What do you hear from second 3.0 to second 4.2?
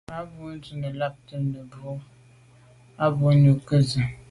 à ba nu ke ze.